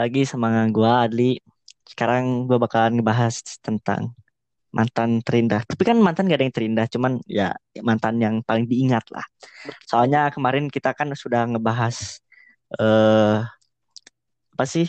[0.00, 1.36] lagi sama gua Adli.
[1.84, 4.16] Sekarang gua bakalan ngebahas tentang
[4.72, 5.66] mantan terindah.
[5.66, 7.52] Tapi kan mantan gak ada yang terindah, cuman ya
[7.82, 9.26] mantan yang paling diingat lah.
[9.84, 12.22] Soalnya kemarin kita kan sudah ngebahas
[12.78, 13.42] eh
[14.54, 14.86] apa sih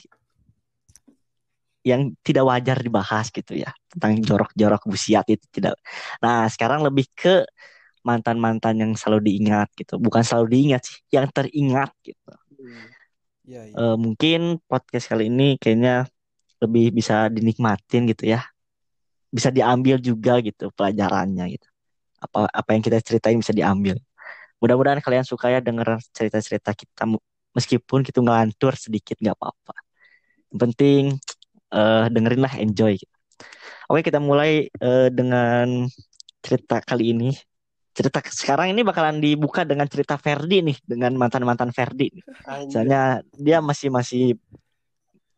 [1.82, 5.82] yang tidak wajar dibahas gitu ya tentang jorok-jorok busiat itu tidak.
[6.22, 7.42] Nah sekarang lebih ke
[8.06, 12.34] mantan-mantan yang selalu diingat gitu, bukan selalu diingat sih, yang teringat gitu.
[13.46, 13.76] Iya, iya.
[13.76, 16.06] Eh, mungkin podcast kali ini kayaknya
[16.62, 18.46] lebih bisa dinikmatin gitu ya,
[19.34, 21.68] bisa diambil juga gitu pelajarannya gitu.
[22.22, 23.98] Apa apa yang kita ceritain bisa diambil.
[24.62, 27.10] Mudah-mudahan kalian suka ya denger cerita-cerita kita
[27.58, 29.76] meskipun kita ngelantur sedikit nggak apa-apa.
[30.54, 31.04] Yang penting
[31.74, 32.96] eh, dengerin lah enjoy.
[33.90, 35.90] Oke kita mulai eh, dengan
[36.46, 37.34] cerita kali ini.
[38.02, 42.10] Cerita sekarang ini bakalan dibuka dengan cerita Ferdi nih dengan mantan-mantan Ferdi.
[42.10, 42.24] nih.
[42.50, 42.74] Anjir.
[42.74, 43.02] Soalnya
[43.38, 44.24] dia masih masih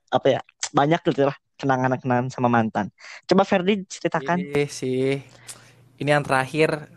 [0.08, 2.88] apa ya banyak gitu lah kenangan-kenangan sama mantan.
[3.28, 4.40] Coba Ferdi ceritakan.
[4.40, 5.20] Iya sih.
[6.00, 6.88] Ini yang terakhir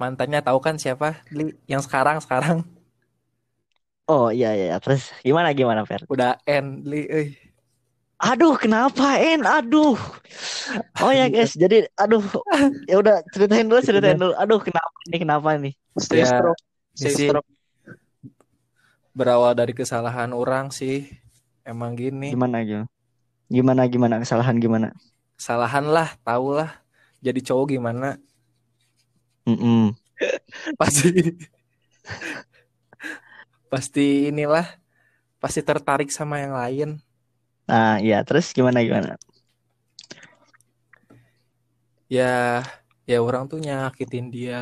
[0.00, 1.20] mantannya tahu kan siapa?
[1.28, 2.64] Li, yang sekarang sekarang
[4.04, 4.76] Oh iya iya.
[4.80, 6.04] Terus gimana gimana Fer?
[6.08, 7.08] udah end Li.
[7.08, 7.43] euy.
[8.24, 9.44] Aduh kenapa En?
[9.44, 10.00] Aduh.
[11.04, 11.52] Oh ya guys.
[11.52, 12.24] Jadi aduh.
[12.88, 14.32] Ya udah ceritain dulu ceritain dulu.
[14.40, 15.74] Aduh kenapa nih kenapa nih?
[16.00, 16.58] Stay Ya, strong.
[16.96, 17.44] Stay sih strong.
[19.14, 21.06] berawal dari kesalahan orang sih.
[21.62, 22.32] Emang gini.
[22.32, 22.88] Gimana gimana?
[23.52, 24.88] Gimana gimana kesalahan gimana?
[25.36, 26.72] Kesalahan lah, tau lah.
[27.20, 28.16] Jadi cowok gimana?
[29.44, 29.92] Mm-mm.
[30.80, 31.10] Pasti
[33.66, 34.62] pasti inilah
[35.42, 36.90] pasti tertarik sama yang lain.
[37.68, 39.16] Nah iya terus gimana gimana?
[42.12, 42.60] Ya,
[43.08, 44.60] ya orang tuh nyakitin dia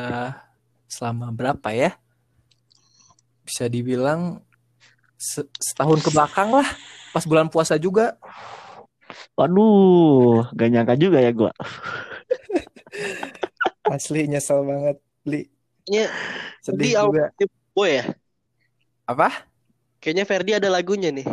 [0.87, 1.99] selama berapa ya?
[3.43, 4.39] Bisa dibilang
[5.19, 6.67] se- setahun ke belakang lah.
[7.11, 8.15] Pas bulan puasa juga.
[9.37, 11.51] Waduh, gak nyangka juga ya gua.
[13.93, 14.97] Asli nyesel banget.
[15.27, 15.41] Li.
[15.83, 16.05] Kayaknya
[16.63, 17.23] Sedih juga.
[17.75, 18.05] boy ya.
[19.03, 19.51] Apa?
[19.99, 21.27] Kayaknya Ferdi ada lagunya nih.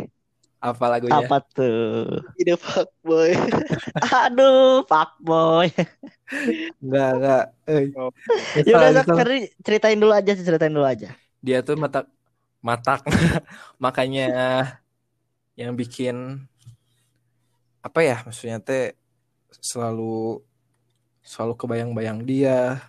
[0.61, 1.25] Apa lagunya?
[1.25, 2.21] Apa tuh?
[2.37, 3.33] Ide fuck boy.
[4.29, 5.73] Aduh, fuckboy.
[6.77, 7.45] Enggak, enggak.
[7.65, 7.89] Eh.
[7.97, 8.13] Oh.
[8.61, 9.03] Ya udah
[9.65, 11.17] ceritain dulu aja ceritain dulu aja.
[11.41, 12.05] Dia tuh matak
[12.61, 13.01] matak.
[13.83, 14.29] Makanya
[15.57, 16.45] yang bikin
[17.81, 18.93] apa ya maksudnya teh
[19.57, 20.45] selalu
[21.25, 22.85] selalu kebayang-bayang dia.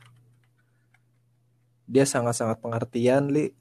[1.88, 3.52] Dia sangat-sangat pengertian, Li.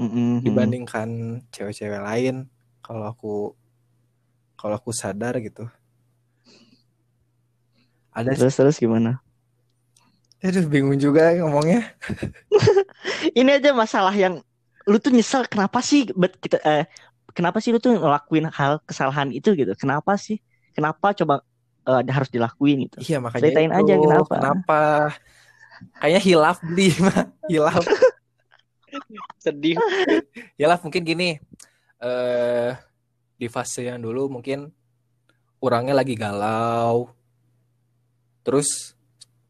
[0.00, 0.40] Mm-mm.
[0.40, 1.08] dibandingkan
[1.52, 2.48] cewek-cewek lain
[2.80, 3.34] kalau aku
[4.56, 5.64] kalau aku sadar gitu
[8.10, 9.22] ada Terus terus gimana?
[10.40, 11.92] aduh bingung juga ngomongnya
[13.38, 14.40] Ini aja masalah yang
[14.88, 16.88] lu tuh nyesel kenapa sih bet kita eh
[17.36, 19.76] kenapa sih lu tuh ngelakuin hal kesalahan itu gitu?
[19.76, 20.40] Kenapa sih?
[20.72, 21.44] Kenapa coba
[21.84, 22.96] eh, harus dilakuin gitu?
[23.04, 23.78] iya makanya Ceritain itu.
[23.84, 24.32] aja kenapa.
[24.40, 24.80] kenapa
[26.00, 27.84] kayaknya hilaf beli mah hilaf
[29.44, 29.76] Sedih.
[30.56, 31.28] hilaf mungkin gini
[32.00, 32.72] eh
[33.40, 34.68] di fase yang dulu mungkin
[35.60, 37.12] orangnya lagi galau.
[38.44, 38.96] Terus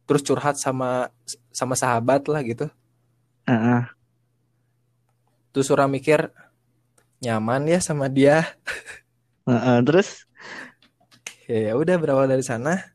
[0.06, 1.11] terus curhat sama
[1.55, 2.66] sama sahabat lah gitu.
[3.47, 3.87] Heeh.
[5.50, 6.31] terus orang mikir
[7.19, 8.47] nyaman ya sama dia.
[9.50, 10.27] Heeh, terus?
[11.50, 12.94] Ya ya udah berawal dari sana.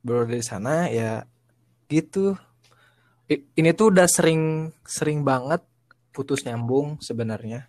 [0.00, 1.28] Berawal dari sana ya
[1.92, 2.36] gitu
[3.28, 5.60] ini tuh udah sering sering banget
[6.16, 7.68] putus nyambung sebenarnya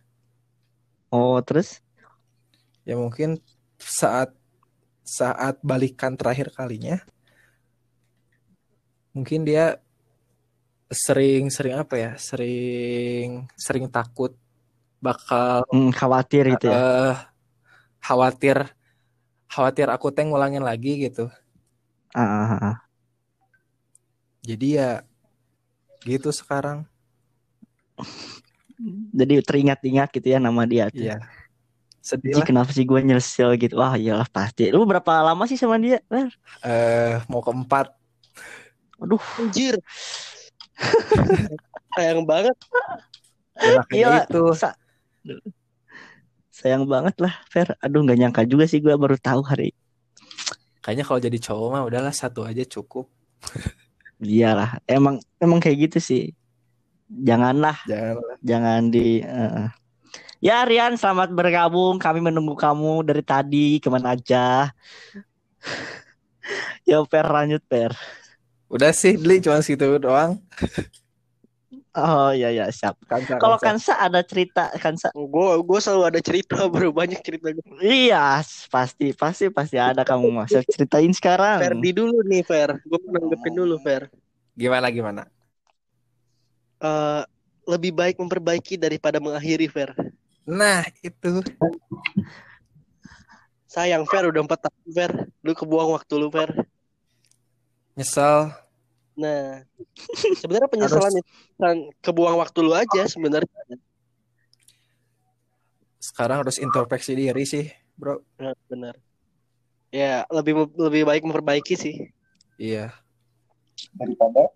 [1.11, 1.83] oh terus
[2.87, 3.37] ya mungkin
[3.77, 4.31] saat
[5.03, 7.03] saat balikan terakhir kalinya
[9.11, 9.83] mungkin dia
[10.89, 14.33] sering sering apa ya sering sering takut
[15.03, 16.79] bakal hmm, khawatir gitu ya.
[16.79, 17.15] eh
[18.01, 18.57] khawatir
[19.51, 21.27] khawatir aku teh ngulangin lagi gitu
[22.17, 22.77] Ah, ah, ah.
[24.41, 24.89] jadi ya
[26.03, 26.87] gitu sekarang
[29.11, 30.87] Jadi teringat-ingat gitu ya nama dia.
[30.87, 31.03] tuh.
[31.03, 31.19] iya
[31.99, 33.75] sedih lah kenapa sih gue nyesel gitu?
[33.75, 34.71] Wah iyalah pasti.
[34.71, 35.99] Lu berapa lama sih sama dia?
[36.07, 36.31] Fer?
[36.63, 37.91] eh mau keempat
[38.99, 39.75] Aduh, Anjir.
[41.95, 42.55] Sayang banget.
[43.59, 44.75] ya Iya, itu sa-
[46.51, 47.75] sayang banget lah, Fer.
[47.83, 49.75] Aduh, nggak nyangka juga sih gue baru tahu hari.
[50.79, 53.11] kayaknya kalau jadi cowok mah udahlah satu aja cukup
[54.19, 56.23] Iyalah, emang emang kayak gitu sih.
[57.09, 59.23] Janganlah, jangan jangan di.
[59.23, 59.67] eh.
[60.39, 61.99] Ya Rian, selamat bergabung.
[61.99, 63.79] Kami menunggu kamu dari tadi.
[63.79, 64.71] Ke mana aja?
[66.87, 67.91] ya Per lanjut Per.
[68.69, 70.37] udah sih beli cuma segitu doang
[71.99, 72.95] Oh iya iya siap.
[73.05, 73.93] Kansa, Kalau Kansa.
[73.95, 75.11] Kansa ada cerita Kansa.
[75.11, 77.51] Gue gue selalu ada cerita bro, banyak cerita.
[77.83, 78.39] Iya,
[78.71, 81.59] pasti pasti pasti ada kamu masuk ceritain sekarang.
[81.59, 84.07] Ferdi dulu nih Fer, gue nanggepin dulu Fer.
[84.55, 85.23] Gimana gimana?
[86.79, 87.21] Eh,
[87.67, 89.91] lebih baik memperbaiki daripada mengakhiri Fer.
[90.47, 91.43] Nah, itu.
[93.69, 95.11] Sayang Fer udah empat tahun Fer,
[95.45, 96.49] lu kebuang waktu lu Fer.
[97.93, 98.49] Nyesel.
[99.19, 99.67] Nah,
[100.39, 103.51] sebenarnya penyesalan itu bukan kebuang waktu lu aja sebenarnya.
[105.99, 107.67] Sekarang harus introspeksi diri sih,
[107.99, 108.23] Bro.
[108.39, 108.95] Nah, benar.
[109.91, 111.95] Ya lebih lebih baik memperbaiki sih.
[112.55, 112.95] Iya.
[113.95, 114.51] daripada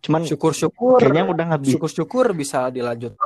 [0.00, 1.00] Cuman Syukur-syukur.
[1.00, 1.72] kayaknya udah nggak bisa.
[1.76, 3.16] Syukur-syukur bisa dilanjut.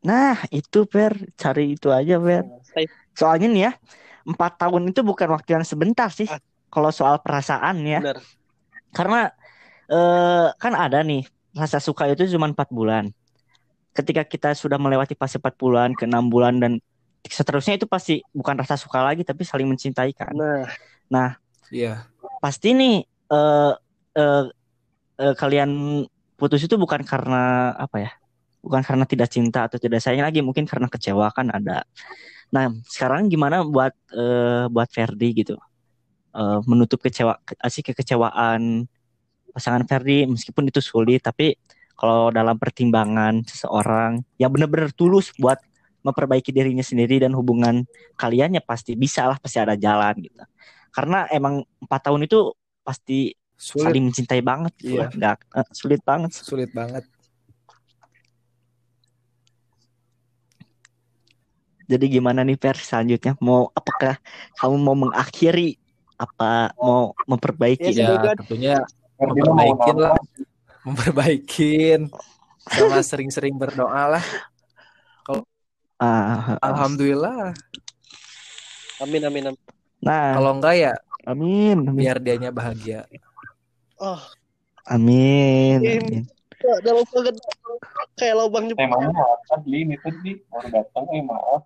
[0.00, 2.44] Nah, itu Per, cari itu aja Per.
[2.64, 3.72] Saya- Soalnya nih ya,
[4.24, 6.28] empat tahun itu bukan waktu yang sebentar sih.
[6.28, 6.40] Ah.
[6.68, 8.20] Kalau soal perasaan ya, Benar.
[8.92, 9.32] Karena
[9.90, 11.24] eh, kan ada nih
[11.56, 13.10] rasa suka itu cuma empat bulan.
[13.96, 16.72] Ketika kita sudah melewati fase empat bulan ke enam bulan dan
[17.26, 20.32] seterusnya itu pasti bukan rasa suka lagi tapi saling mencintai kan.
[21.10, 21.34] Nah,
[21.68, 22.08] Iya.
[22.40, 23.72] Pasti nih eh
[24.16, 24.44] eh,
[25.20, 25.70] eh, kalian
[26.38, 28.10] putus itu bukan karena apa ya?
[28.64, 31.86] Bukan karena tidak cinta atau tidak sayang lagi, mungkin karena kecewa kan ada.
[32.50, 35.54] Nah, sekarang gimana buat eh, buat Ferdi gitu?
[36.38, 38.86] Eh, menutup kecewa asik kekecewaan
[39.50, 41.58] pasangan Ferdi meskipun itu sulit tapi
[41.98, 45.58] kalau dalam pertimbangan seseorang yang benar-benar tulus buat
[46.06, 47.82] memperbaiki dirinya sendiri dan hubungan
[48.14, 50.38] kalian ya pasti bisa lah pasti ada jalan gitu
[50.94, 52.54] karena emang empat tahun itu
[52.86, 55.00] pasti Sulit, saling mencintai banget gitu Iya.
[55.02, 55.10] lah.
[55.10, 57.02] Nggak, eh, sulit banget sulit banget.
[61.90, 64.22] jadi gimana nih Per selanjutnya mau apakah
[64.54, 65.87] kamu mau mengakhiri
[66.18, 68.74] apa mau memperbaiki Ya, Ya, tentunya
[69.18, 70.14] Memperbaikin lah.
[70.86, 72.00] memperbaikin
[72.70, 74.24] sama sering-sering berdoa lah.
[75.98, 77.50] Ah, Alhamdulillah.
[79.02, 79.58] amin amin amin.
[79.98, 80.92] nah Kalau enggak ya
[81.26, 83.02] amin amin biar dianya bahagia.
[83.98, 84.18] Oh,
[84.86, 86.02] amin, Amin.
[86.06, 86.24] amin.
[86.86, 87.34] dalam banget
[88.14, 88.90] kayak lubang jepang.
[88.90, 91.62] temanya apa ini tadi baru datang eh maaf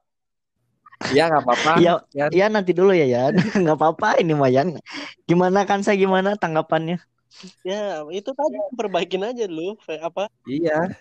[1.11, 1.71] Ya nggak apa-apa.
[1.83, 2.25] Iya, Ya.
[2.31, 3.33] iya nanti dulu ya Yan.
[3.63, 4.79] nggak apa-apa ini Mayan.
[5.27, 7.03] Gimana kan saya gimana tanggapannya?
[7.65, 10.31] Ya, itu tadi perbaikin aja dulu apa?
[10.47, 10.93] Iya.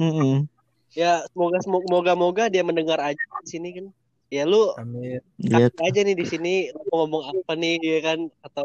[0.91, 3.85] Ya, semoga semoga moga dia mendengar aja di sini kan.
[4.31, 5.19] Ya lu Amin.
[5.35, 5.51] Gitu.
[5.51, 6.51] kasih aja nih di sini
[6.87, 8.63] mau ngomong apa nih ya kan atau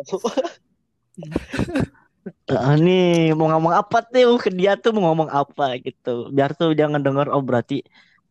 [2.46, 6.30] Eh, nih mau ngomong apa tuh ke dia tuh mau ngomong apa gitu.
[6.30, 7.82] Biar tuh jangan denger oh berarti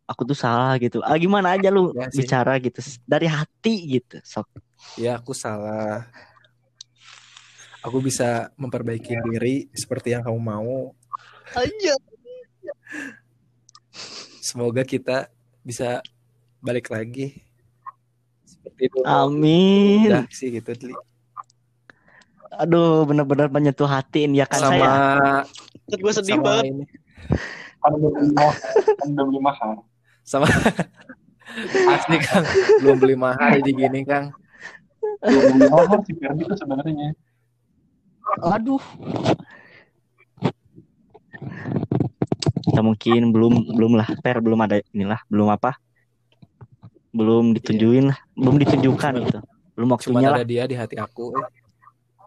[0.06, 1.02] aku tuh salah gitu.
[1.02, 2.24] Ah gimana aja lu Ya sih.
[2.24, 4.22] bicara gitu dari hati gitu.
[4.22, 4.48] Sok.
[5.02, 6.06] Ya aku salah.
[7.86, 10.94] Aku bisa memperbaiki diri seperti yang kamu mau.
[11.54, 11.94] aja.
[14.42, 15.30] Semoga kita
[15.62, 16.02] bisa
[16.62, 17.46] balik lagi.
[18.46, 19.00] Seperti itu.
[19.06, 20.10] Amin.
[20.10, 20.74] Udah sih gitu.
[22.56, 25.98] Aduh bener-bener menyentuh hati ini ya kan sama saya.
[26.02, 26.66] Gue sedih sama banget.
[26.74, 26.86] ini.
[27.86, 28.54] mahar
[28.98, 29.78] kan udah beli mahar
[30.26, 30.50] Sama.
[31.94, 32.46] Asli Kang.
[32.82, 34.34] Belum beli mahal jadi gini Kang.
[35.22, 37.14] belum beli mahar si Ferdi tuh sebenarnya.
[38.42, 38.82] Aduh.
[42.74, 45.78] Ya mungkin belum belum lah per belum ada inilah belum apa.
[47.14, 48.20] Belum ditunjukin lah.
[48.34, 49.40] Belum ditunjukkan gitu.
[49.78, 50.42] Belum Cuma waktunya lah.
[50.42, 51.38] ada dia di hati aku.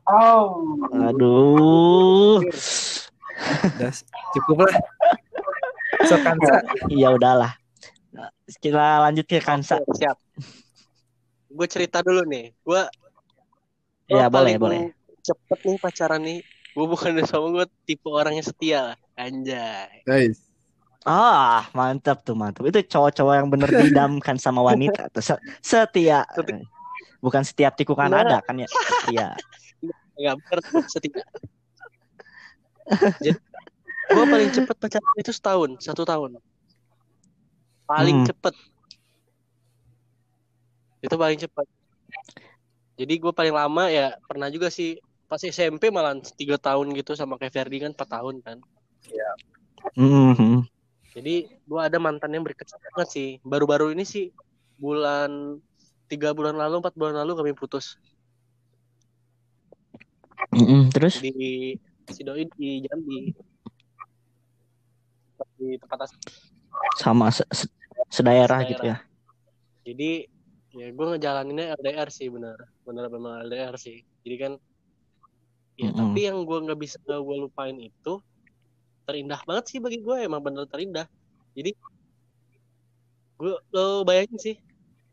[0.08, 2.40] oh aduh.
[3.76, 3.92] Udah
[4.38, 4.74] cukup lah.
[6.06, 6.14] So
[6.88, 7.58] iya udahlah
[8.58, 10.16] kita lanjut ke Kansa Siap.
[11.48, 12.52] Gue cerita dulu nih.
[12.60, 12.82] Gue
[14.08, 14.80] ya boleh boleh
[15.20, 16.40] cepet nih pacaran nih.
[16.72, 18.96] Gue bukan sama gue tipe orangnya setia lah.
[19.16, 20.04] Anjay.
[20.04, 20.38] Guys.
[21.02, 26.60] ah mantap tuh mantap itu cowok-cowok yang bener didamkan sama wanita tuh Se- setia Setia.
[27.24, 28.20] bukan setiap tikungan Nah.
[28.26, 28.68] ada kan ya
[29.08, 29.32] iya
[30.20, 31.24] Gak bener setia.
[33.24, 33.38] Jadi
[34.08, 36.36] gue paling cepet pacaran itu setahun, satu tahun.
[37.88, 38.28] Paling Hmm.
[38.28, 38.54] cepet.
[41.00, 41.66] Itu paling cepet.
[42.98, 47.38] Jadi gue paling lama ya pernah juga sih pas SMP malah tiga tahun gitu sama
[47.40, 48.58] kayak Ferdi kan 4 tahun kan.
[49.94, 50.66] Mhm.
[51.14, 53.28] Jadi gue ada mantan yang berkesan banget sih.
[53.40, 54.34] Baru-baru ini sih
[54.76, 55.58] bulan
[56.10, 57.96] tiga bulan lalu, empat bulan lalu kami putus
[60.48, 60.88] Mhm.
[60.94, 61.76] terus di
[62.08, 63.36] si doi di Jambi
[65.58, 66.18] di tempat asli.
[66.96, 67.46] sama se-
[68.06, 68.96] se- sedaerah gitu ya
[69.82, 70.10] Jadi
[70.76, 74.04] ya gue ngejalaninnya LDR sih bener, bener memang LDR sih.
[74.20, 74.52] Jadi kan
[75.78, 75.96] ya Mm-mm.
[75.96, 78.12] tapi yang gue nggak bisa gue lupain itu
[79.06, 81.06] terindah banget sih bagi gue emang bener terindah
[81.54, 81.70] jadi
[83.38, 84.56] gue lo bayangin sih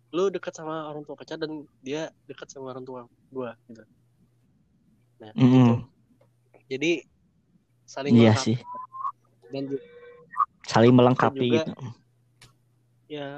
[0.09, 3.83] lu dekat sama orang tua pacar dan dia dekat sama orang tua gue gitu
[5.21, 5.53] nah Mm-mm.
[5.53, 5.73] gitu.
[6.65, 6.91] jadi
[7.85, 8.43] saling Iya melengkapi.
[8.43, 8.57] sih,
[9.53, 9.63] dan
[10.65, 11.73] saling melengkapi juga- gitu.
[13.15, 13.29] Ya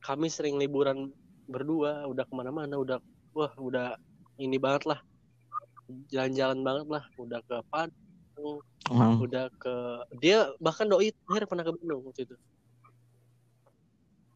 [0.00, 1.12] kami sering liburan
[1.46, 2.98] berdua udah ke mana-mana udah
[3.36, 3.94] wah udah
[4.40, 5.00] ini banget lah
[6.08, 8.00] jalan-jalan banget lah udah ke Padang
[8.90, 9.20] Emang.
[9.22, 9.74] udah ke
[10.18, 12.36] dia bahkan doi terakhir pernah ke Bandung waktu itu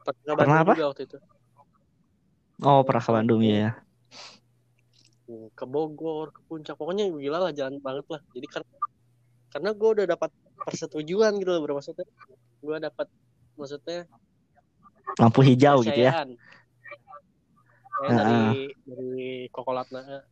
[0.05, 0.73] pernah Pernah Bandung apa?
[0.77, 1.19] juga waktu itu
[2.57, 3.77] Oh, pernah ke Bandung ya.
[5.27, 8.75] ke Bogor ke Puncak pokoknya gila lah jalan banget lah jadi karena
[9.51, 10.31] karena gue udah dapat
[10.63, 12.07] persetujuan gitu loh bro maksudnya
[12.63, 13.07] gue dapat
[13.59, 14.07] maksudnya
[15.15, 16.27] Lampu hijau gitu ya.
[17.97, 18.41] Kayak dari
[18.85, 20.27] dari Kokolatna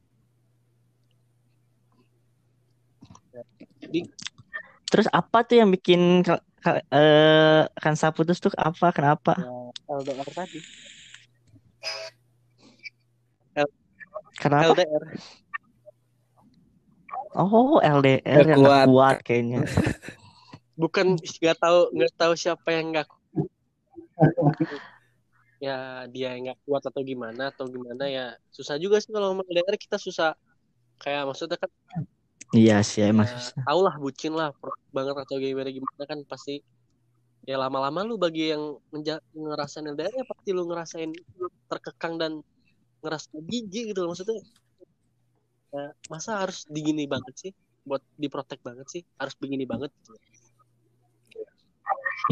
[4.91, 6.23] Terus apa tuh yang bikin
[6.93, 8.93] eh Kansa putus tuh apa?
[8.95, 9.35] Kenapa?
[9.39, 10.59] ya, LDR tadi
[14.39, 14.75] Kenapa?
[14.75, 15.05] LDR
[17.35, 18.87] Oh, LDR Nggak yang kuat.
[18.87, 19.67] kuat kayaknya.
[20.81, 23.07] bukan nggak tahu nggak tahu siapa yang nggak
[25.63, 29.47] ya dia yang nggak kuat atau gimana atau gimana ya susah juga sih kalau ngomong
[29.49, 30.37] LDR kita susah
[31.01, 31.71] kayak maksudnya kan
[32.55, 33.67] Iya sih, emang ya, susah.
[33.67, 34.55] tau lah bucin lah
[34.95, 36.63] banget atau gimana gimana kan pasti
[37.43, 38.79] ya lama-lama lu bagi yang
[39.35, 41.11] ngerasain LDR ya pasti lu ngerasain
[41.67, 42.33] terkekang dan
[43.03, 44.39] ngerasa jijik gitu loh maksudnya
[45.75, 47.53] ya, masa harus digini banget sih
[47.83, 50.15] buat diprotek banget sih harus begini banget gitu.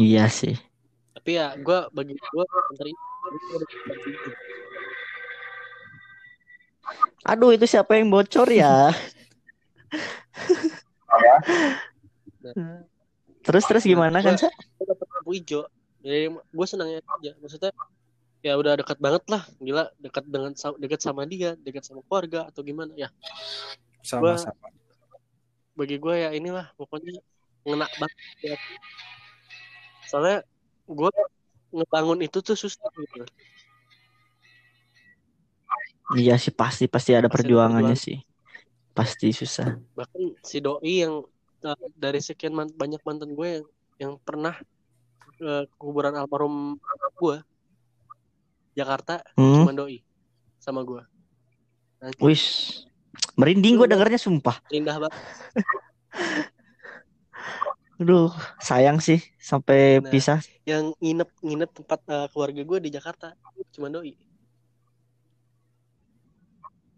[0.01, 0.57] Iya sih.
[1.13, 2.45] Tapi ya gue bagi gue
[7.23, 8.91] Aduh, itu siapa yang bocor ya?
[13.47, 14.51] Terus terus gimana kan, Sa?
[14.51, 15.63] gue dapet lampu hijau
[16.03, 17.71] jadi gue senangnya aja maksudnya
[18.43, 22.59] ya udah dekat banget lah gila dekat dengan dekat sama dia dekat sama keluarga atau
[22.59, 23.07] gimana ya
[24.03, 24.67] Sama-sama.
[25.79, 27.23] bagi gue ya inilah pokoknya
[27.63, 28.57] ngena banget ya.
[30.11, 30.43] soalnya
[30.85, 31.11] gue
[31.71, 33.23] ngebangun itu tuh susah gitu
[36.13, 37.97] Iya sih pasti pasti ada Pasti perjuangannya perjuangan.
[37.97, 38.17] sih.
[38.93, 39.79] Pasti susah.
[39.93, 41.25] bahkan si doi yang
[41.63, 43.65] uh, dari sekian man- banyak mantan gue yang
[43.97, 44.53] yang pernah
[45.39, 46.77] uh, ke kuburan almarhum
[47.15, 47.37] gue
[48.73, 49.63] Jakarta Hmm.
[49.63, 50.03] cuma doi
[50.59, 51.01] sama gue
[51.97, 52.43] Nanti Wis.
[53.33, 54.59] Merinding gue dengarnya sumpah.
[54.69, 55.17] indah banget
[58.01, 58.29] Aduh,
[58.67, 59.19] sayang sih
[59.49, 60.09] sampai Nah.
[60.11, 60.39] pisah.
[60.63, 63.35] yang nginep nginep tempat uh, keluarga gue di Jakarta
[63.75, 64.15] cuma doi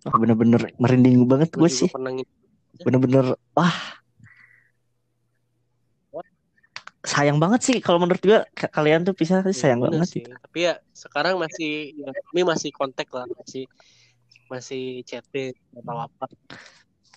[0.06, 1.90] Oh, bener-bener merinding banget gue sih.
[2.86, 3.26] Bener-bener
[3.58, 3.74] wah.
[7.06, 10.08] Sayang banget sih kalau menurut gue ka- kalian tuh pisah sih Ya, sayang bener banget
[10.14, 10.34] sih gitu.
[10.42, 10.74] tapi ya
[11.04, 11.70] sekarang masih
[12.02, 13.64] ya, kami masih kontak lah masih
[14.50, 16.26] masih chatting atau apa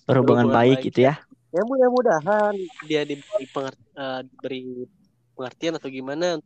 [0.05, 0.85] Berhubungan berhubungan baik baik.
[0.89, 1.13] gitu ya.
[1.49, 2.53] Ya mudah-mudahan
[2.85, 4.85] dia diberi, penger- eh, diberi
[5.33, 6.37] pengertian atau gimana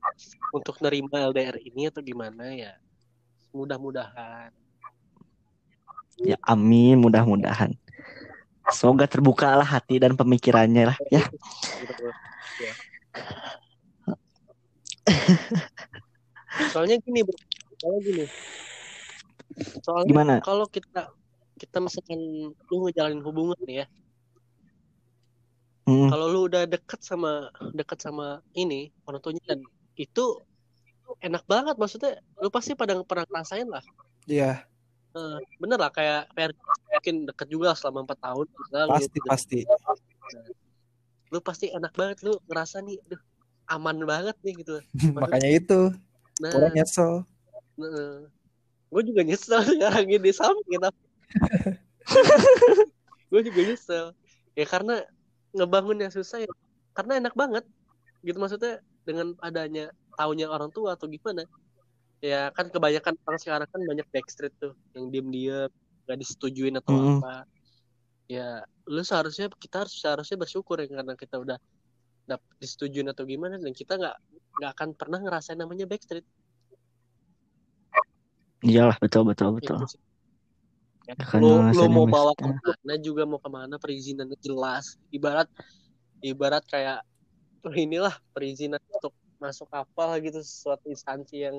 [0.53, 2.73] untuk nerima LDR ini atau gimana ya
[3.53, 4.51] mudah-mudahan
[6.21, 7.73] Ya amin mudah-mudahan.
[8.69, 11.25] Semoga terbuka lah hati dan pemikirannya lah ya.
[16.71, 17.33] Soalnya gini bro
[17.83, 18.25] soalnya gini
[19.83, 20.33] soalnya Gimana?
[20.39, 21.11] kalau kita
[21.59, 22.15] kita misalkan
[22.55, 23.83] lu ngejalanin hubungan ya
[25.83, 26.07] Hmm.
[26.07, 29.59] kalau lu udah deket sama deket sama ini orang tuanya dan
[29.93, 30.39] itu
[31.19, 33.83] enak banget maksudnya lu pasti pada pernah ngerasain lah.
[34.23, 34.63] Iya,
[35.13, 36.55] Eh, bener lah kayak kayak
[36.89, 39.59] mungkin deket juga selama empat tahun misalnya pasti udah- pasti.
[41.29, 43.19] lu pasti enak banget lu ngerasa nih aduh
[43.67, 44.75] aman banget nih gitu.
[45.13, 45.79] Makanya itu.
[46.41, 47.21] Nah, orang nyesel.
[48.87, 50.87] gue juga nyesel sekarang ini sama kita
[53.29, 54.05] gue juga nyesel.
[54.53, 55.01] Ya karena
[55.53, 56.51] ngebangunnya susah ya
[56.97, 57.65] karena enak banget
[58.25, 61.45] gitu maksudnya dengan adanya taunya orang tua atau gimana
[62.23, 65.69] ya kan kebanyakan orang sekarang kan banyak backstreet tuh yang diem diem
[66.03, 67.19] nggak disetujuin atau Mm-mm.
[67.19, 67.47] apa
[68.31, 71.57] ya lu seharusnya kita harus seharusnya bersyukur ya karena kita udah
[72.23, 74.15] dapet disetujuin atau gimana dan kita nggak
[74.59, 76.23] nggak akan pernah ngerasain namanya backstreet
[78.63, 79.75] Iyalah betul betul betul.
[79.83, 79.99] Itu sih.
[81.03, 82.39] Ya, lu, lu ngerasain mau yang bawa best.
[82.39, 83.75] ke mana juga mau ke mana?
[83.75, 84.95] Perizinannya jelas.
[85.11, 85.51] Ibarat
[86.23, 87.03] ibarat kayak
[87.67, 90.39] oh, inilah perizinan untuk masuk kapal gitu.
[90.39, 91.57] Suatu instansi yang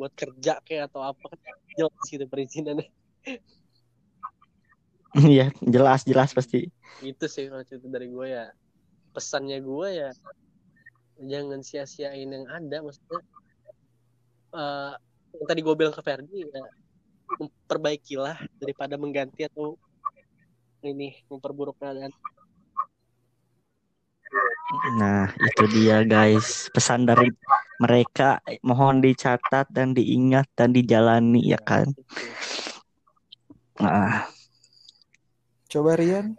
[0.00, 2.88] buat kerja kayak atau apa kan jelas gitu perizinannya.
[5.10, 6.70] Iya jelas jelas pasti.
[7.02, 8.46] gitu sih kalau cerita dari gue ya.
[9.10, 10.14] Pesannya gue ya
[11.20, 13.20] jangan sia-siain yang ada maksudnya
[14.56, 14.92] eh
[15.30, 16.64] yang tadi gue bilang ke Ferdi ya
[17.66, 19.78] perbaikilah daripada mengganti atau
[20.82, 22.10] ini memperburuk keadaan
[24.94, 26.70] Nah, itu dia guys.
[26.70, 27.26] Pesan dari
[27.82, 31.90] mereka mohon dicatat dan diingat dan dijalani ya kan.
[33.82, 34.30] Nah,
[35.70, 36.34] Coba Rian.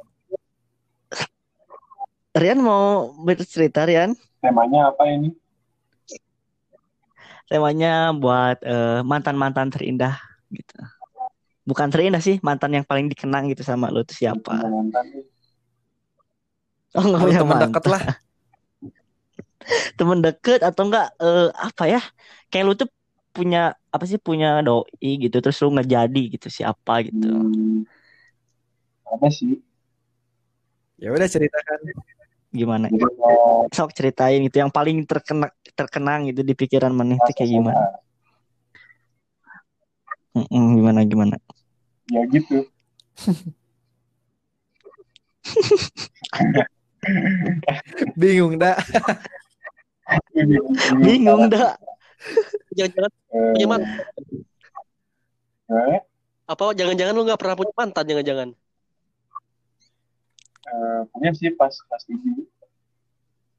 [2.36, 4.12] Rian mau bercerita Rian?
[4.44, 5.32] Temanya apa ini?
[7.48, 10.77] Temanya buat eh, mantan-mantan terindah gitu.
[11.65, 14.60] Bukan terindah sih, mantan yang paling dikenang gitu sama lo tuh siapa?
[16.91, 18.01] Oh, nggak punya teman dekat lah.
[19.98, 22.01] Temen deket atau enggak eh, apa ya?
[22.50, 22.89] Kayak lu tuh
[23.31, 27.31] punya apa sih punya doi gitu terus lu nggak jadi gitu siapa gitu.
[27.31, 27.88] Hmm,
[29.08, 29.62] ada sih.
[31.00, 31.79] Ya udah ceritakan.
[32.51, 32.91] Gimana?
[32.91, 38.01] Kalau Sok ceritain gitu yang paling terkena terkenang gitu di pikiran maneh itu kayak gimana?
[40.32, 41.36] Mm-mm, gimana gimana?
[42.08, 42.68] ya gitu.
[48.16, 48.78] Bingung dah.
[51.02, 51.76] Bingung dah.
[52.72, 54.04] jangan-jangan Eh, punya mantan
[56.46, 58.50] apa jangan-jangan lu nggak pernah punya mantan jangan-jangan
[60.68, 62.44] eh, punya sih pas kelas 7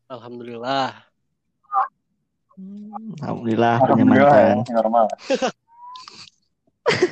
[0.06, 0.92] alhamdulillah
[3.18, 4.74] Alhamdulillah punya Alhamdulillah ya, mantan.
[4.76, 5.06] normal.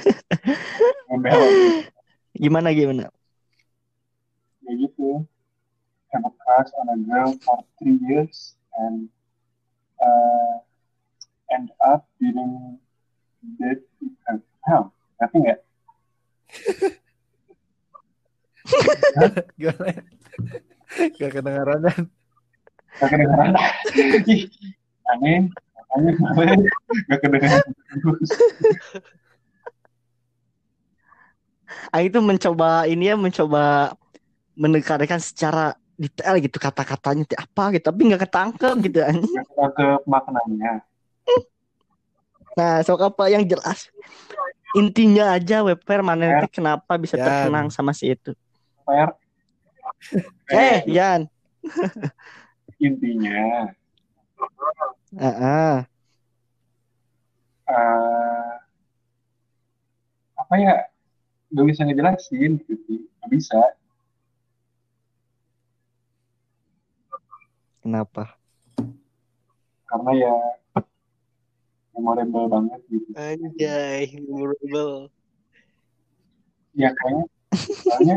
[2.40, 3.10] Gimana gimana?
[4.70, 5.26] ya gitu.
[6.14, 9.10] Have a crush on a girl for three years and
[9.98, 10.54] uh,
[11.50, 12.78] end up getting
[13.58, 13.82] with
[14.26, 14.38] her.
[14.66, 15.60] Hell, ngerti nggak?
[19.60, 20.02] Gimana?
[21.18, 22.00] Gak kedengaran dan
[22.98, 23.54] Gak kedengeran.
[24.34, 24.42] Ih,
[25.14, 25.46] aneh.
[25.94, 26.58] Aneh banget.
[27.06, 27.66] Gak kedengeran.
[31.90, 33.94] Ah itu mencoba ini ya mencoba
[34.58, 39.44] menekankan secara detail gitu kata-katanya apa gitu tapi nggak ketangkep gitu anjing.
[39.44, 40.82] Ketangkep maknanya.
[42.58, 43.88] Nah, sok apa yang jelas.
[44.74, 47.26] Intinya aja Weper mana teh kenapa bisa Yan.
[47.26, 48.34] terkenang sama si itu.
[48.84, 49.14] Fair.
[50.50, 51.30] Eh, Yan.
[52.80, 53.70] intinya
[55.12, 55.74] Heeh.
[57.70, 58.50] eh
[60.40, 60.74] apa ya
[61.50, 62.92] gak bisa ngejelasin gitu.
[63.20, 63.60] Gak bisa.
[67.80, 68.40] Kenapa?
[69.90, 70.36] karena ya
[71.98, 73.10] memorable banget gitu.
[73.18, 75.10] Anjay memorable.
[76.78, 77.26] Ya kayaknya
[77.82, 78.16] soalnya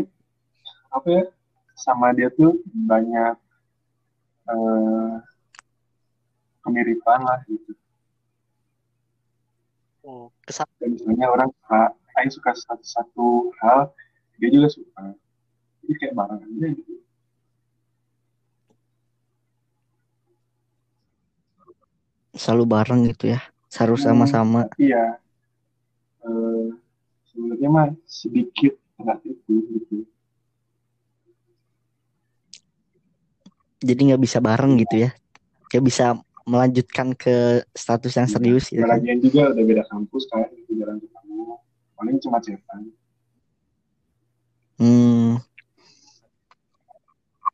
[0.93, 1.23] apa ya
[1.73, 3.35] sama dia tuh banyak
[4.53, 5.13] eh
[6.61, 7.73] kemiripan lah gitu.
[10.03, 13.25] Oh, kesan dan misalnya orang suka Aing suka satu, satu
[13.61, 13.89] hal
[14.37, 15.13] dia juga suka
[15.83, 16.93] jadi kayak bareng aja gitu
[22.33, 23.39] Selalu bareng gitu ya.
[23.69, 24.05] Selalu Hmm.
[24.05, 24.59] sama-sama.
[24.65, 25.05] tapi ya
[26.23, 26.65] eh,
[27.29, 29.97] sebenarnya mah sedikit nggak itu gitu
[33.83, 35.09] Jadi nggak bisa bareng gitu ya.
[35.67, 36.05] Kayak bisa
[36.43, 40.43] melanjutkan ke status yang serius gitu lagian juga udah beda kampus kan
[40.75, 41.22] jarang ketemu
[41.93, 42.89] paling cuma cetan
[44.73, 45.37] Hmm.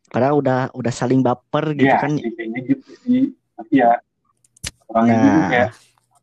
[0.09, 2.15] Padahal udah udah saling baper gitu ya kan.
[2.15, 3.21] kayaknya gitu sih
[3.53, 3.99] tapi ya
[4.87, 5.47] orang itu Nah.
[5.51, 5.69] kayak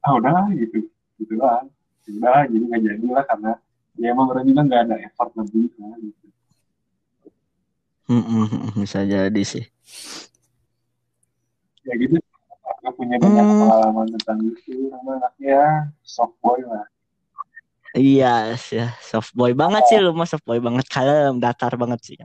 [0.01, 0.79] ah udah gitu
[1.21, 1.63] gitu lah
[2.09, 3.53] udah jadi nggak jadi lah karena
[3.95, 6.27] ya emang orang juga nggak ada effort lebih kan gitu.
[8.07, 9.65] Hmm, hmm, hmm, bisa jadi sih.
[11.83, 12.19] ya gitu
[12.83, 13.59] aku punya banyak Hmm.
[13.63, 15.61] pengalaman tentang itu sama anaknya
[16.03, 16.83] soft boy lah
[17.97, 22.17] Iya, ya soft boy banget sih lu mah soft boy banget kalem, datar banget sih.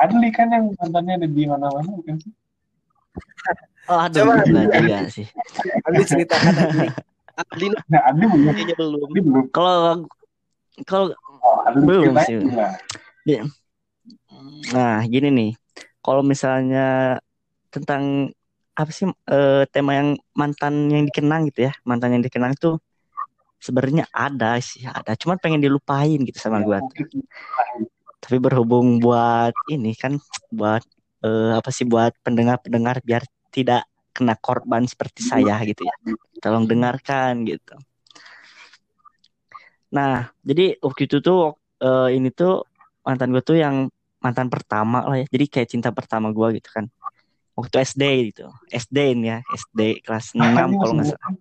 [0.00, 2.32] Adli kan yang mantannya ada di mana-mana bukan sih
[3.86, 4.42] Oh, aduh, Coba.
[4.42, 5.26] enggak juga sih.
[5.86, 6.88] Adli ceritakan Adli.
[7.38, 10.08] Adli nah Adli belum Adli belum Kalau
[10.88, 11.06] kalau
[11.44, 12.34] oh, Adli Belum sih.
[12.42, 12.74] juga.
[14.74, 15.50] nah gini nih,
[16.02, 17.16] kalau misalnya
[17.70, 18.32] tentang
[18.76, 22.76] apa sih eh, tema yang mantan yang dikenang gitu ya, mantan yang dikenang itu
[23.66, 25.18] sebenarnya ada sih, ada.
[25.18, 26.78] Cuman pengen dilupain gitu sama gua.
[26.78, 27.26] Mungkin
[28.22, 30.18] Tapi berhubung buat ini kan
[30.54, 30.82] buat
[31.26, 35.94] eh, apa sih buat pendengar-pendengar biar tidak kena korban seperti saya gitu ya.
[36.42, 37.74] Tolong dengarkan gitu.
[39.90, 42.66] Nah, jadi waktu itu tuh eh, ini tuh
[43.06, 43.86] mantan gue tuh yang
[44.18, 46.90] mantan pertama lah ya jadi kayak cinta pertama gue gitu kan
[47.54, 48.02] waktu SD
[48.34, 50.42] gitu SD ini ya SD kelas 6
[50.82, 51.32] kalau nggak salah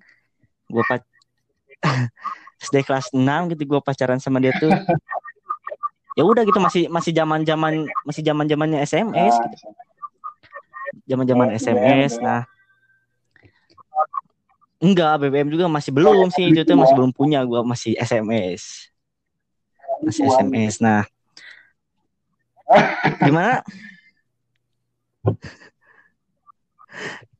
[0.69, 1.01] gue pac
[2.61, 4.71] SD kelas 6 gitu gue pacaran sama dia tuh.
[6.15, 9.55] Ya udah gitu masih masih zaman zaman masih zaman zamannya SMS gitu.
[11.11, 12.47] Zaman zaman SMS nah.
[14.79, 18.91] Enggak BBM juga masih belum sih itu tuh masih belum punya gue masih SMS
[20.03, 21.03] masih SMS nah.
[23.21, 23.61] Gimana?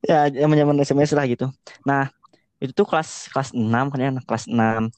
[0.05, 1.49] Ya zaman zaman SMS lah gitu.
[1.81, 2.13] Nah
[2.63, 4.91] itu tuh kelas kelas 6 kan ya kelas 6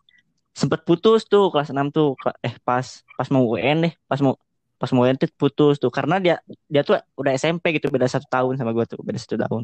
[0.58, 2.86] sempet putus tuh kelas 6 tuh eh pas
[3.17, 4.38] pas mau UN deh pas mau
[4.78, 5.89] pas mau UN tuh putus tuh.
[5.89, 6.38] Karena dia
[6.70, 9.63] dia tuh udah SMP gitu beda satu tahun sama gue tuh beda satu tahun.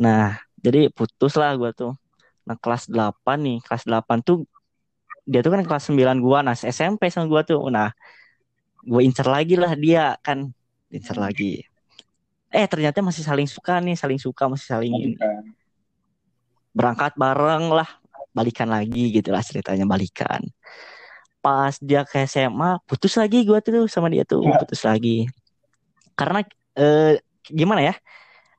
[0.00, 1.92] Nah jadi putus lah gue tuh.
[2.44, 4.44] Nah kelas 8 nih kelas 8 tuh
[5.24, 7.62] dia tuh kan kelas 9 gua nah SMP sama gua tuh.
[7.72, 7.94] Nah
[8.82, 10.50] gue incer lagi lah dia kan
[10.92, 11.64] incer lagi.
[12.52, 15.16] Eh ternyata masih saling suka nih saling suka masih saling
[16.72, 17.88] berangkat bareng lah
[18.32, 20.40] balikan lagi gitu lah ceritanya balikan.
[21.44, 25.28] Pas dia ke SMA putus lagi gue tuh sama dia tuh putus lagi.
[26.16, 26.40] Karena
[26.76, 27.94] eh, gimana ya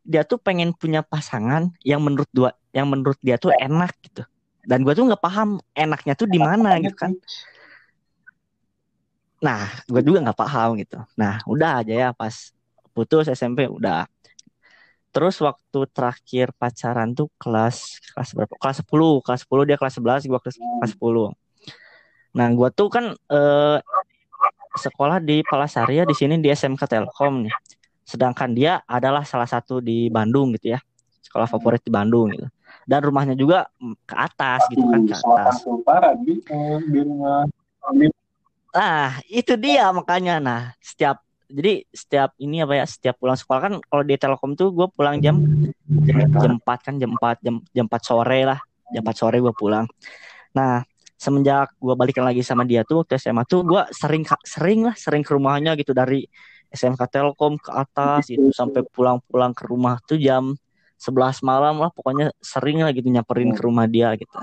[0.03, 4.23] dia tuh pengen punya pasangan yang menurut dua yang menurut dia tuh enak gitu.
[4.63, 7.11] Dan gue tuh nggak paham enaknya tuh di mana gitu kan.
[9.43, 11.03] nah gue juga nggak paham gitu.
[11.19, 12.31] Nah udah aja ya pas
[12.95, 14.07] putus SMP udah
[15.13, 18.53] terus waktu terakhir pacaran tuh kelas kelas berapa?
[18.57, 21.31] Kelas 10 kelas 10 dia kelas 11 gue kelas kelas 10
[22.33, 23.77] nah gue tuh kan eh,
[24.73, 27.53] sekolah di Palasaria di sini di SMK Telkom nih.
[28.03, 30.79] Sedangkan dia adalah salah satu di Bandung gitu ya
[31.23, 32.45] sekolah favorit di Bandung gitu.
[32.83, 33.65] Dan rumahnya juga
[34.05, 35.65] ke atas gitu kan ke atas.
[38.73, 40.37] Nah, itu dia makanya.
[40.37, 41.23] Nah, setiap
[41.53, 45.21] jadi setiap ini apa ya setiap pulang sekolah kan kalau di Telkom tuh gue pulang
[45.21, 45.37] jam
[45.85, 48.59] jam, 4 kan jam 4 jam jam 4 sore lah.
[48.89, 49.85] Jam 4 sore gue pulang.
[50.57, 50.81] Nah
[51.13, 55.21] semenjak gue balikan lagi sama dia tuh waktu SMA tuh gue sering sering lah sering
[55.21, 56.25] ke rumahnya gitu dari
[56.73, 60.57] SMK Telkom ke atas itu sampai pulang-pulang ke rumah tuh jam
[60.97, 64.33] 11 malam lah pokoknya sering lah gitu nyamperin ke rumah dia gitu.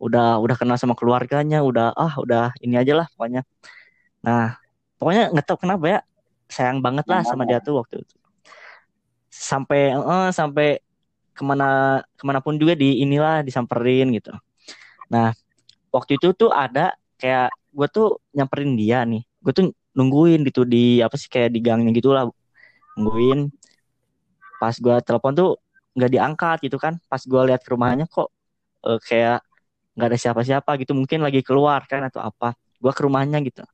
[0.00, 3.44] Udah udah kenal sama keluarganya udah ah udah ini aja lah pokoknya.
[4.24, 4.56] Nah
[4.96, 6.00] pokoknya nggak tahu kenapa ya
[6.54, 8.14] sayang banget lah sama dia tuh waktu itu.
[9.26, 10.78] Sampai uh, sampai
[11.34, 14.30] ke mana ke mana pun juga di inilah disamperin gitu.
[15.10, 15.34] Nah
[15.90, 19.26] waktu itu tuh ada kayak gue tuh nyamperin dia nih.
[19.42, 19.64] Gue tuh
[19.98, 22.30] nungguin gitu di apa sih kayak di gangnya gitulah.
[22.94, 23.50] Nungguin.
[24.62, 25.50] Pas gue telepon tuh
[25.98, 27.02] nggak diangkat gitu kan.
[27.10, 28.30] Pas gue lihat ke rumahnya kok
[28.86, 29.42] uh, kayak
[29.98, 30.94] nggak ada siapa-siapa gitu.
[30.94, 32.54] Mungkin lagi keluar kan atau apa.
[32.78, 33.66] Gue ke rumahnya gitu.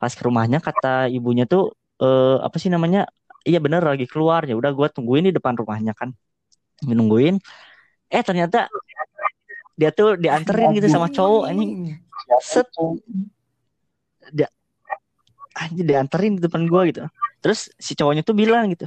[0.00, 3.06] Pas ke rumahnya kata ibunya tuh uh, apa sih namanya?
[3.44, 4.44] Iya bener lagi keluar.
[4.44, 6.12] Ya udah gue tungguin di depan rumahnya kan.
[6.84, 7.36] Nungguin.
[8.10, 8.66] Eh ternyata
[9.76, 11.96] dia tuh dianterin gitu sama cowok ini
[12.44, 12.68] set.
[14.32, 14.48] Dia
[15.56, 17.00] anjir dianterin di depan gue gitu.
[17.40, 18.84] Terus si cowoknya tuh bilang gitu.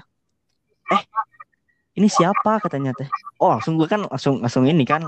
[0.94, 1.02] Eh
[1.98, 2.62] ini siapa?
[2.62, 3.10] Katanya teh.
[3.42, 5.06] Oh langsung gue kan langsung langsung ini kan.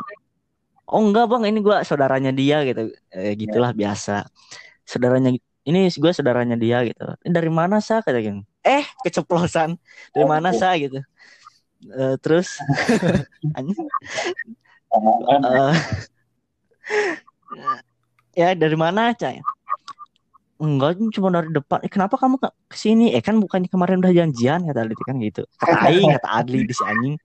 [0.90, 1.54] Oh enggak bang.
[1.54, 2.94] Ini gue saudaranya dia gitu.
[3.14, 4.26] Eh, gitulah biasa.
[4.86, 5.34] Saudaranya
[5.66, 7.06] ini gue saudaranya dia gitu.
[7.26, 9.78] Ini dari mana sah katanya eh keceplosan.
[10.14, 11.02] Dari mana sah gitu.
[11.86, 12.58] Uh, terus
[14.96, 15.76] uh,
[18.34, 19.38] ya dari mana cah
[20.56, 21.84] enggak cuma dari depan.
[21.84, 25.44] Eh, kenapa kamu ke sini eh kan bukannya kemarin udah janjian kata Adli kan gitu.
[25.60, 27.20] Kata Aing kata Adli di si anjing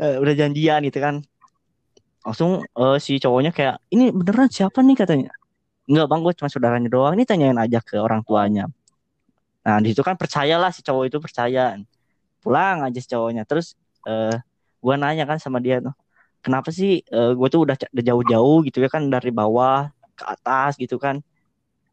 [0.00, 1.24] uh, udah janjian gitu kan
[2.20, 4.96] langsung uh, si cowoknya kayak ini beneran siapa nih?
[4.98, 5.30] katanya.
[5.88, 7.12] Enggak bang gue cuma saudaranya doang.
[7.16, 8.68] Ini tanyain aja ke orang tuanya.
[9.64, 11.80] Nah di situ kan percayalah si cowok itu percaya.
[12.40, 13.48] Pulang aja si cowoknya.
[13.48, 14.36] Terus uh,
[14.80, 15.92] gue nanya kan sama dia tuh
[16.40, 21.00] kenapa sih uh, gue tuh udah jauh-jauh gitu ya kan dari bawah ke atas gitu
[21.00, 21.24] kan?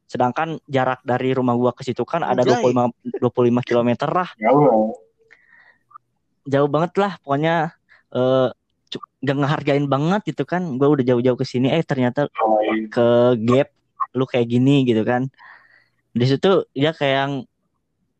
[0.07, 4.29] Sedangkan jarak dari rumah gua ke situ kan ada 25 25 km lah.
[4.39, 4.95] Jauh.
[6.47, 7.75] Jauh banget lah pokoknya
[8.15, 8.47] uh,
[9.23, 10.79] gak ngehargain banget gitu kan.
[10.79, 12.31] Gue udah jauh-jauh ke sini eh ternyata
[12.91, 13.07] ke
[13.43, 13.67] gap
[14.15, 15.27] lu kayak gini gitu kan.
[16.15, 17.33] Di situ dia kayak yang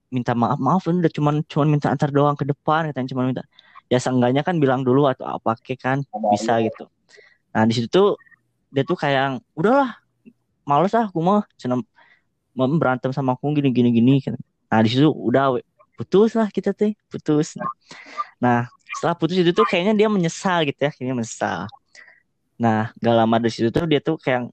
[0.07, 3.43] minta maaf maaf udah cuman cuman minta antar doang ke depan katanya cuman minta.
[3.87, 6.91] Ya seenggaknya kan bilang dulu atau apa ke kan bisa gitu.
[7.55, 8.19] Nah di situ tuh
[8.71, 9.95] dia tuh kayak udahlah
[10.67, 11.87] males ah aku mah senam
[12.51, 14.19] berantem sama aku gini gini gini
[14.67, 15.55] nah di situ udah
[15.95, 17.55] putus lah kita tuh putus.
[18.37, 21.59] Nah setelah putus itu tuh kayaknya dia menyesal gitu ya kayaknya menyesal.
[22.61, 24.49] Nah gak lama dari situ tuh dia tuh kayak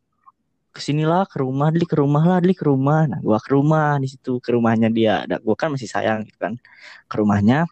[0.74, 3.06] ke sinilah ke rumah Dli ke rumah lah Dli ke rumah.
[3.06, 5.22] Nah gua ke rumah di situ ke rumahnya dia.
[5.24, 6.58] Ada gua kan masih sayang gitu kan
[7.06, 7.70] ke rumahnya.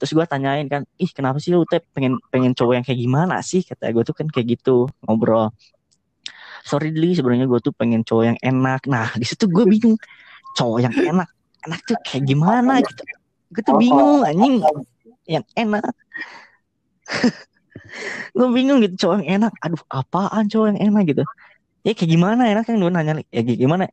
[0.00, 3.44] Terus gua tanyain kan ih kenapa sih lu teh pengen pengen cowok yang kayak gimana
[3.44, 3.60] sih?
[3.60, 5.52] Kata gua tuh kan kayak gitu ngobrol.
[6.64, 8.88] Sorry Dli sebenarnya gua tuh pengen cowok yang enak.
[8.88, 10.00] Nah di situ gua bingung
[10.56, 11.28] cowok yang enak
[11.66, 12.80] enak tuh kayak gimana?
[12.80, 13.02] Gitu.
[13.48, 14.60] Gue tuh bingung anjing
[15.28, 15.92] yang enak.
[18.36, 19.52] Gue bingung gitu cowok yang enak.
[19.60, 21.22] Aduh apaan cowok yang enak gitu?
[21.84, 23.84] Ya kayak gimana enak kan gue nanya ya kayak gimana?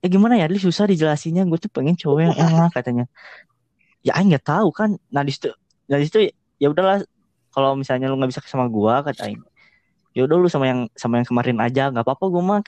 [0.00, 0.46] Ya gimana ya?
[0.46, 1.48] Dli susah dijelasinnya.
[1.48, 3.04] Gue tuh pengen cowok yang enak katanya.
[4.04, 5.00] Ya Aing nggak tahu kan.
[5.10, 5.50] Nah di situ
[5.88, 7.02] nah di situ ya udahlah.
[7.56, 9.40] Kalau misalnya lu nggak bisa sama gua kata Aing.
[10.12, 11.88] Ya udah lu sama yang sama yang kemarin aja.
[11.88, 12.60] Nggak apa-apa gue mah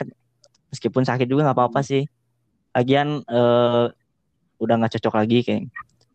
[0.73, 2.09] meskipun sakit juga nggak apa-apa sih.
[2.73, 3.85] Lagian eh,
[4.59, 5.69] udah nggak cocok lagi kayak.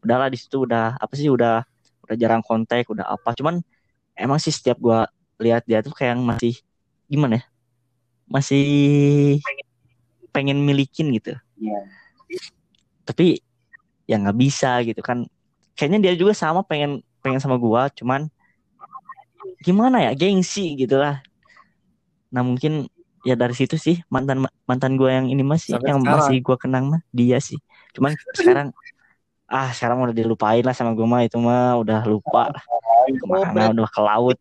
[0.04, 1.64] Udahlah di situ udah apa sih udah
[2.04, 3.32] udah jarang kontak udah apa.
[3.34, 3.64] Cuman
[4.14, 5.08] emang sih setiap gua
[5.40, 6.54] lihat dia tuh kayak masih
[7.10, 7.44] gimana ya
[8.24, 8.64] masih
[10.32, 10.58] pengen.
[10.64, 11.36] milikin gitu.
[11.54, 11.78] Iya.
[13.04, 13.38] tapi
[14.08, 15.28] ya nggak bisa gitu kan.
[15.76, 18.26] Kayaknya dia juga sama pengen pengen sama gua cuman
[19.60, 21.20] gimana ya gengsi gitu lah.
[22.32, 22.88] Nah mungkin
[23.24, 26.20] ya dari situ sih mantan mantan gua yang ini masih Sampai yang sekarang.
[26.20, 27.60] masih gua kenang mah dia sih.
[27.92, 28.68] Cuman sekarang
[29.46, 32.50] ah sekarang udah dilupain lah sama gua mah itu mah udah lupa.
[33.04, 34.38] Ke mana berarti- udah ke laut.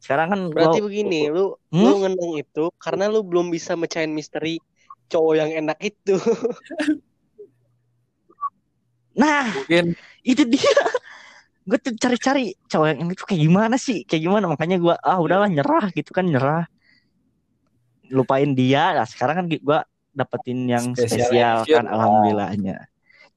[0.00, 1.84] Sekarang kan Berarti gua- begini, lu Hmm?
[1.84, 4.60] lu ngenang itu karena lu belum bisa mecahin misteri
[5.08, 6.16] cowok yang enak itu.
[9.20, 9.96] nah Mungkin.
[10.22, 10.60] itu dia.
[11.68, 14.02] Gue tuh cari-cari cowok yang ini tuh kayak gimana sih?
[14.02, 14.44] Kayak gimana?
[14.48, 16.64] Makanya gue ah udahlah nyerah gitu kan nyerah.
[18.10, 18.90] Lupain dia.
[18.96, 19.78] Nah sekarang kan gue
[20.10, 22.90] dapetin yang Spesial spesial kan alhamdulillahnya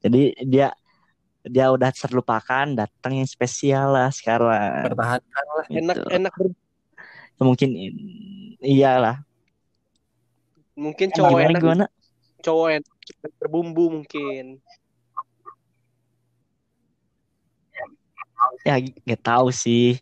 [0.04, 0.68] jadi dia
[1.44, 5.66] dia udah terlupakan datang yang spesial lah sekarang pertahankan lah.
[5.68, 6.10] Enak Gitu.
[6.12, 6.56] enak ber-
[7.39, 8.00] mungkin in-
[8.60, 9.24] iyalah
[10.74, 11.86] mungkin cowok gimana enak gimana
[12.39, 12.94] cowok enak
[13.38, 14.46] berbumbu mungkin.
[18.63, 20.00] ya gak tahu sih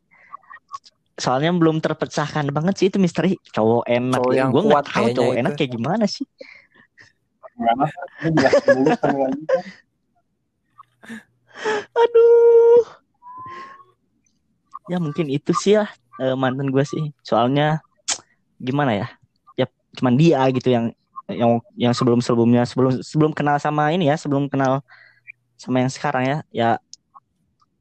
[1.14, 4.94] soalnya belum terpecahkan banget sih itu misteri cowok enak Cowok yang gue kuat nggak tahu
[4.94, 5.42] kayaknya cowok itu.
[5.42, 6.26] enak kayak gimana sih
[7.52, 7.86] Gimana?
[8.22, 9.66] Ini jelasin dulu sekali lagi kan.
[11.96, 12.84] Aduh.
[14.90, 15.86] Ya mungkin itu sih ya
[16.20, 17.14] eh, mantan gue sih.
[17.22, 17.82] Soalnya
[18.58, 19.08] gimana ya?
[19.58, 19.66] Ya
[19.98, 20.86] cuman dia gitu yang
[21.32, 24.84] yang yang sebelum sebelumnya sebelum sebelum kenal sama ini ya sebelum kenal
[25.56, 26.70] sama yang sekarang ya ya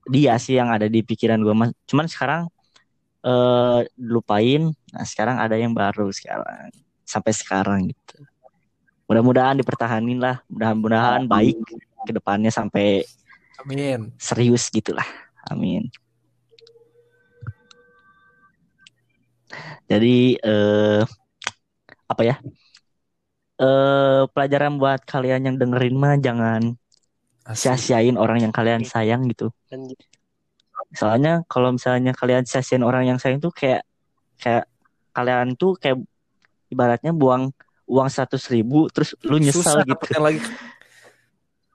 [0.06, 2.42] dia sih yang ada di pikiran gue mas cuman sekarang
[3.20, 6.72] eh lupain nah sekarang ada yang baru sekarang
[7.04, 8.16] sampai sekarang gitu
[9.10, 11.58] mudah-mudahan dipertahanin lah mudah-mudahan baik
[12.06, 13.04] ke depannya sampai
[13.60, 14.12] Amin.
[14.16, 15.04] serius gitulah.
[15.48, 15.92] Amin.
[19.90, 21.02] Jadi eh
[22.06, 22.36] apa ya?
[23.60, 26.62] Eh pelajaran buat kalian yang dengerin mah jangan
[27.50, 29.50] sia-siain orang yang kalian sayang gitu.
[29.68, 29.90] Dan
[30.96, 33.84] Soalnya kalau misalnya kalian sia-siain orang yang sayang tuh kayak
[34.40, 34.64] kayak
[35.14, 36.00] kalian tuh kayak
[36.70, 37.50] ibaratnya buang
[37.90, 40.04] uang seratus ribu terus lu nyesal Susah gitu.
[40.22, 40.40] lagi.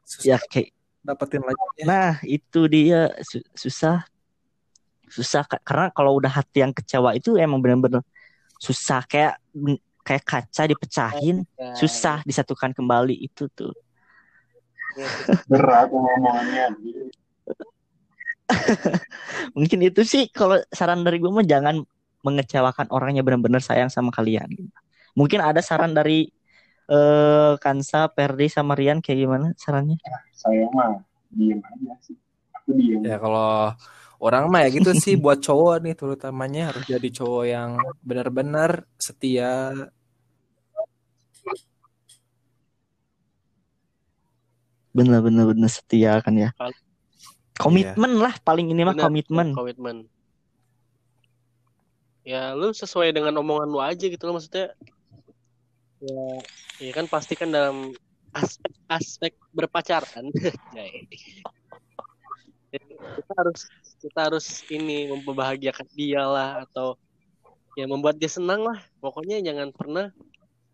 [0.08, 0.75] Susah Ya kayak
[1.06, 1.62] dapetin lagi.
[1.78, 1.86] Ya.
[1.86, 4.02] Nah, itu dia Su- susah.
[5.06, 5.62] Susah Kak.
[5.62, 8.02] karena kalau udah hati yang kecewa itu emang bener-bener
[8.58, 9.38] susah kayak
[10.02, 13.74] kayak kaca dipecahin, ya, susah disatukan kembali itu tuh.
[14.98, 15.08] ya,
[15.46, 16.74] Berat ngomongannya.
[19.58, 21.86] Mungkin itu sih kalau saran dari gue mah jangan
[22.26, 24.50] mengecewakan orang yang benar-benar sayang sama kalian.
[25.14, 26.34] Mungkin ada saran dari
[26.86, 29.98] eh Kansa, Perdi sama Rian kayak gimana sarannya?
[30.36, 31.02] Saya mah
[31.34, 32.18] diem aja sih.
[32.62, 33.02] Aku diem.
[33.02, 33.74] Ya kalau
[34.22, 37.70] orang mah ya gitu sih buat cowok nih terutamanya harus jadi cowok yang
[38.06, 39.74] benar-benar setia.
[44.96, 46.50] Bener-bener bener setia kan ya.
[47.56, 49.48] Komitmen lah paling ini mah Benar, komitmen.
[49.56, 49.98] komitmen.
[52.26, 54.74] Ya lu sesuai dengan omongan lu aja gitu loh maksudnya.
[56.06, 56.26] Ya,
[56.86, 57.98] ya kan pasti kan dalam
[58.30, 60.30] aspek-aspek berpacaran.
[62.76, 63.62] Jadi, kita harus
[64.04, 67.00] kita harus ini membahagiakan dia lah atau
[67.74, 68.78] ya membuat dia senang lah.
[69.02, 70.14] Pokoknya jangan pernah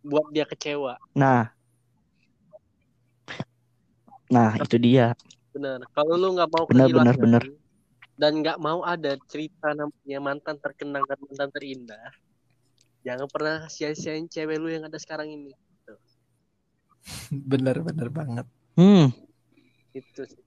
[0.03, 0.97] buat dia kecewa.
[1.15, 1.53] Nah.
[4.31, 5.13] Nah, itu dia.
[5.51, 5.83] Benar.
[5.91, 7.43] Kalau lu nggak mau Benar, benar, benar.
[8.15, 12.07] dan nggak mau ada cerita namanya mantan terkenang dan mantan terindah,
[13.01, 15.51] jangan pernah sia-siain cewek lu yang ada sekarang ini.
[17.51, 18.45] Bener-bener banget.
[18.73, 19.09] Hmm,
[19.91, 20.39] Itu sih.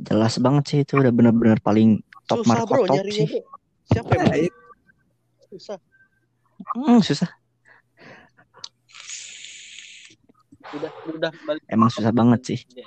[0.00, 3.28] jelas banget sih itu udah bener-bener paling top Susah bro markotop nyarinya sih.
[3.36, 3.52] bro.
[3.86, 4.32] Siapa yang mau?
[4.32, 4.48] Nah,
[5.50, 5.78] Susah.
[6.72, 7.30] Hmm, susah.
[10.70, 11.62] Udah, udah balik.
[11.66, 12.60] Emang susah banget sih.
[12.72, 12.86] Ya.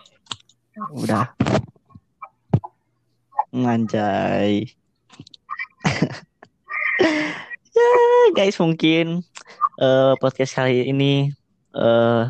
[0.89, 1.25] Udah.
[3.51, 4.73] Nganjay.
[7.03, 7.89] ya,
[8.35, 9.21] guys, mungkin
[9.79, 11.31] eh, podcast kali ini
[11.73, 12.25] eh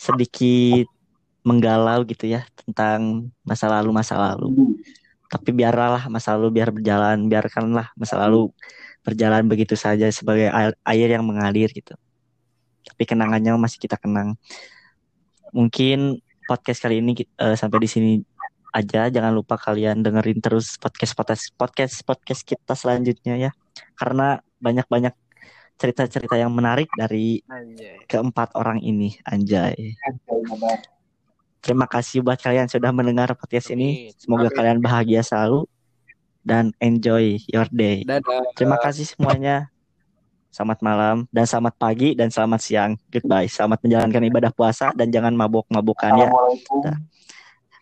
[0.00, 0.88] sedikit
[1.44, 4.76] menggalau gitu ya tentang masa lalu masa lalu.
[5.30, 8.50] Tapi biarlah masa lalu biar berjalan, biarkanlah masa lalu
[9.04, 11.96] berjalan begitu saja sebagai air, air yang mengalir gitu.
[12.84, 14.36] Tapi kenangannya masih kita kenang.
[15.52, 18.12] Mungkin podcast kali ini eh, sampai di sini
[18.70, 19.10] aja.
[19.10, 23.50] Jangan lupa kalian dengerin terus podcast podcast podcast podcast kita selanjutnya ya.
[23.98, 25.14] Karena banyak-banyak
[25.80, 28.04] cerita-cerita yang menarik dari Anjay.
[28.04, 29.96] keempat orang ini, anjay.
[31.64, 34.12] Terima kasih buat kalian sudah mendengar podcast ini.
[34.20, 34.56] Semoga Amin.
[34.60, 35.64] kalian bahagia selalu
[36.44, 38.04] dan enjoy your day.
[38.04, 38.52] Dadah.
[38.56, 39.72] Terima kasih semuanya.
[40.50, 42.92] Selamat malam dan selamat pagi dan selamat siang.
[43.08, 43.48] Goodbye.
[43.48, 46.28] Selamat menjalankan ibadah puasa dan jangan mabuk-mabukan ya.